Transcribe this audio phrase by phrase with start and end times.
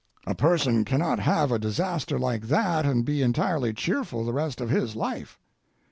[0.25, 4.71] A person cannot have a disaster like that and be entirely cheerful the rest of
[4.71, 5.37] his life.